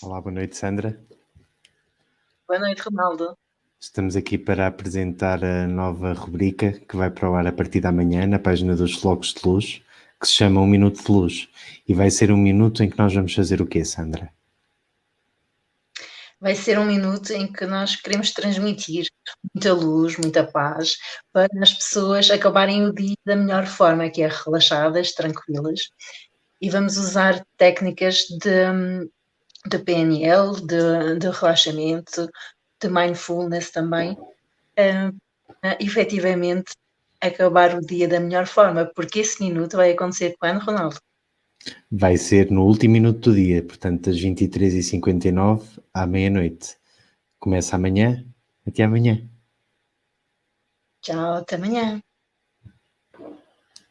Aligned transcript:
Olá, 0.00 0.20
boa 0.20 0.32
noite, 0.32 0.56
Sandra. 0.56 0.96
Boa 2.46 2.60
noite, 2.60 2.80
Ronaldo. 2.82 3.36
Estamos 3.80 4.14
aqui 4.14 4.38
para 4.38 4.68
apresentar 4.68 5.44
a 5.44 5.66
nova 5.66 6.12
rubrica 6.12 6.72
que 6.72 6.96
vai 6.96 7.10
para 7.10 7.28
o 7.28 7.34
ar 7.34 7.48
a 7.48 7.52
partir 7.52 7.80
da 7.80 7.90
manhã 7.90 8.24
na 8.24 8.38
página 8.38 8.76
dos 8.76 8.94
Flocos 8.94 9.34
de 9.34 9.40
Luz, 9.44 9.82
que 10.20 10.28
se 10.28 10.34
chama 10.34 10.60
Um 10.60 10.68
Minuto 10.68 11.02
de 11.02 11.10
Luz. 11.10 11.48
E 11.86 11.94
vai 11.94 12.12
ser 12.12 12.30
um 12.30 12.36
minuto 12.36 12.80
em 12.80 12.88
que 12.88 12.96
nós 12.96 13.12
vamos 13.12 13.34
fazer 13.34 13.60
o 13.60 13.66
quê, 13.66 13.84
Sandra? 13.84 14.32
Vai 16.40 16.54
ser 16.54 16.78
um 16.78 16.84
minuto 16.84 17.32
em 17.32 17.50
que 17.50 17.66
nós 17.66 17.96
queremos 17.96 18.30
transmitir 18.30 19.08
muita 19.52 19.72
luz, 19.72 20.16
muita 20.16 20.44
paz, 20.44 20.96
para 21.32 21.48
as 21.60 21.74
pessoas 21.74 22.30
acabarem 22.30 22.86
o 22.86 22.94
dia 22.94 23.16
da 23.26 23.34
melhor 23.34 23.66
forma, 23.66 24.08
que 24.08 24.22
é 24.22 24.28
relaxadas, 24.28 25.12
tranquilas. 25.12 25.90
E 26.60 26.70
vamos 26.70 26.96
usar 26.96 27.44
técnicas 27.56 28.18
de, 28.28 29.08
de 29.66 29.78
PNL, 29.78 30.60
de, 30.60 31.18
de 31.18 31.28
relaxamento, 31.30 32.28
de 32.80 32.88
mindfulness 32.88 33.70
também, 33.70 34.12
uh, 34.12 35.08
uh, 35.48 35.76
efetivamente 35.80 36.72
acabar 37.20 37.76
o 37.76 37.80
dia 37.80 38.06
da 38.06 38.20
melhor 38.20 38.46
forma, 38.46 38.86
porque 38.94 39.20
esse 39.20 39.42
minuto 39.42 39.76
vai 39.76 39.92
acontecer 39.92 40.36
quando, 40.38 40.60
Ronaldo? 40.60 40.96
Vai 41.90 42.16
ser 42.16 42.50
no 42.50 42.64
último 42.64 42.92
minuto 42.92 43.30
do 43.30 43.36
dia, 43.36 43.62
portanto, 43.62 44.10
das 44.10 44.16
23h59 44.20 45.80
à 45.92 46.06
meia-noite. 46.06 46.76
Começa 47.38 47.76
amanhã. 47.76 48.24
Até 48.66 48.84
amanhã. 48.84 49.28
Tchau, 51.00 51.34
até 51.34 51.56
amanhã. 51.56 52.00